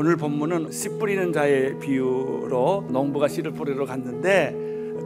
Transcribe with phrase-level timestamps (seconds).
[0.00, 4.56] 본문은 씨 뿌리는 자의 비유로 농부가 씨를 뿌리러 갔는데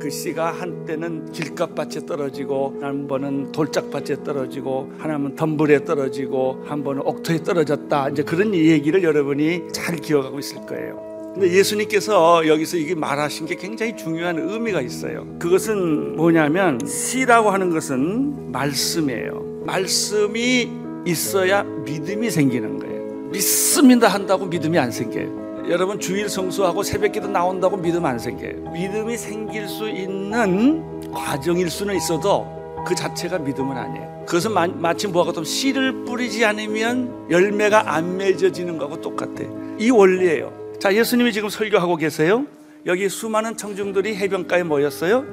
[0.00, 7.42] 그 씨가 한때는 길가밭에 떨어지고 한 번은 돌짝밭에 떨어지고 하나는 덤불에 떨어지고 한 번은 옥토에
[7.42, 11.32] 떨어졌다 이제 그런 얘기를 여러분이 잘 기억하고 있을 거예요.
[11.34, 15.26] 근데 예수님께서 여기서 이게 말하신 게 굉장히 중요한 의미가 있어요.
[15.38, 19.62] 그것은 뭐냐면 씨라고 하는 것은 말씀이에요.
[19.64, 20.70] 말씀이
[21.06, 22.91] 있어야 믿음이 생기는 거예요.
[23.32, 25.42] 믿습니다 한다고 믿음이 안 생겨요.
[25.68, 28.70] 여러분 주일 성수하고 새벽기도 나온다고 믿음 안 생겨요.
[28.72, 34.24] 믿음이 생길 수 있는 과정일 수는 있어도 그 자체가 믿음은 아니에요.
[34.26, 39.76] 그것은 마, 마치 뭐가 같으면 씨를 뿌리지 않으면 열매가 안 맺어지는 거하고 똑같아요.
[39.78, 40.52] 이 원리예요.
[40.78, 42.44] 자, 예수님이 지금 설교하고 계세요.
[42.86, 45.24] 여기 수많은 청중들이 해변가에 모였어요.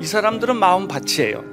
[0.00, 1.44] 이 사람들은 마음 밭이에요.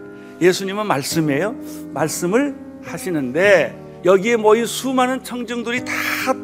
[0.42, 1.56] 예수님은 말씀이에요.
[1.94, 5.94] 말씀을 하시는데 여기에 모인 수많은 청중들이 다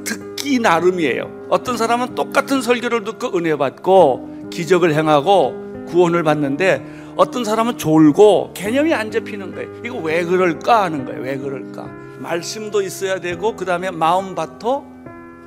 [0.04, 1.46] 듣기 나름이에요.
[1.50, 8.94] 어떤 사람은 똑같은 설교를 듣고 은혜 받고 기적을 행하고 구원을 받는데 어떤 사람은 졸고 개념이
[8.94, 9.70] 안 잡히는 거예요.
[9.86, 11.22] 이거 왜 그럴까 하는 거예요.
[11.22, 11.88] 왜 그럴까?
[12.20, 14.86] 말씀도 있어야 되고 그 다음에 마음밭도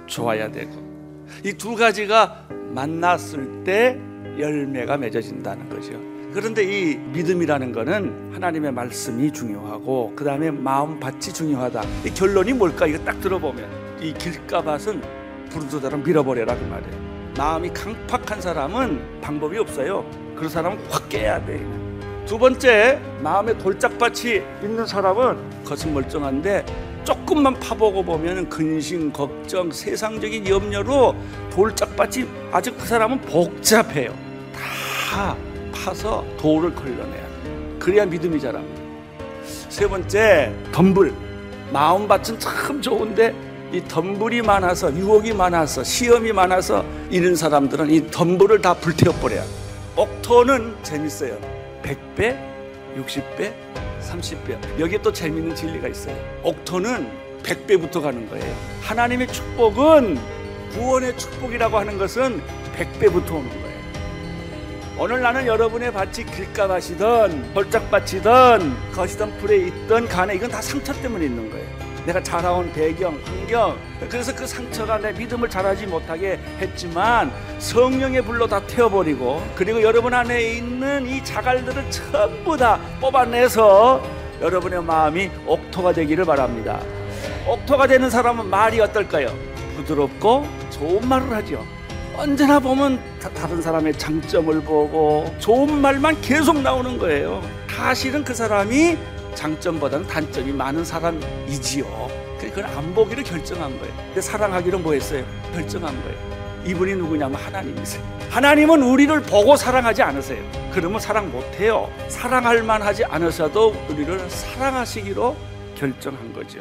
[0.06, 0.70] 좋아야 되고
[1.44, 3.98] 이 두 가지가 만났을 때
[4.38, 6.13] 열매가 맺어진다는 거죠.
[6.34, 11.84] 그런데 이 믿음이라는 거는 하나님의 말씀이 중요하고 그 다음에 마음밭이 중요하다.
[12.04, 12.88] 이 결론이 뭘까?
[12.88, 15.00] 이거 딱 들어보면 이 길가밭은
[15.50, 17.32] 부르짖어라 밀어버려라 그 말이에요.
[17.38, 20.04] 마음이 강팍한 사람은 방법이 없어요.
[20.34, 21.64] 그 사람은 확 깨야 돼.
[22.26, 26.66] 두 번째 마음에 돌짝밭이 있는 사람은 겉은 멀쩡한데
[27.04, 31.14] 조금만 파보고 보면 근심, 걱정, 세상적인 염려로
[31.52, 34.12] 돌짝밭이 아주 그 사람은 복잡해요.
[34.52, 35.36] 다
[35.84, 38.82] 파서 돌을 걸러내야 그래야 믿음이 자랍니다.
[39.44, 41.12] 세 번째 덤불.
[41.72, 43.34] 마음밭은 참 좋은데
[43.72, 49.44] 이 덤불이 많아서 유혹이 많아서 시험이 많아서 이런 사람들은 이 덤불을 다 불태워버려요.
[49.96, 51.36] 옥토는 재밌어요.
[51.82, 52.38] 100배,
[52.96, 53.52] 60배,
[54.00, 54.80] 30배.
[54.80, 56.16] 여기에 또 재밌는 진리가 있어요.
[56.44, 57.08] 옥토는
[57.42, 58.54] 100배부터 가는 거예요.
[58.82, 60.18] 하나님의 축복은
[60.72, 62.40] 구원의 축복이라고 하는 것은
[62.76, 63.63] 100배부터 오는 거예요.
[64.96, 71.50] 오늘 나는 여러분의 밭이 길가밭이든 벌짝밭이든 거시던 풀에 있던 간에 이건 다 상처 때문에 있는
[71.50, 71.66] 거예요.
[72.06, 73.76] 내가 자라온 배경, 환경
[74.08, 80.52] 그래서 그 상처가 내 믿음을 자라지 못하게 했지만 성령의 불로 다 태워버리고 그리고 여러분 안에
[80.52, 84.00] 있는 이 자갈들을 전부 다 뽑아내서
[84.42, 86.78] 여러분의 마음이 옥토가 되기를 바랍니다.
[87.48, 89.28] 옥토가 되는 사람은 말이 어떨까요?
[89.76, 91.73] 부드럽고 좋은 말을 하죠.
[92.16, 97.42] 언제나 보면 다, 른 사람의 장점을 보고 좋은 말만 계속 나오는 거예요.
[97.68, 98.96] 사실은 그 사람이
[99.34, 102.08] 장점보다는 단점이 많은 사람이지요.
[102.38, 103.94] 그걸 안 보기를 결정한 거예요.
[104.06, 105.24] 근데 사랑하기로 뭐 했어요?
[105.52, 106.34] 결정한 거예요.
[106.66, 108.02] 이분이 누구냐면 하나님이세요.
[108.30, 110.42] 하나님은 우리를 보고 사랑하지 않으세요.
[110.72, 111.90] 그러면 사랑 못해요.
[112.08, 115.36] 사랑할 만하지 않으셔도 우리를 사랑하시기로
[115.74, 116.60] 결정한 거죠.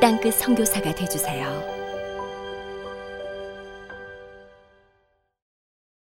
[0.00, 1.77] 땅끝 성교사가 되주세요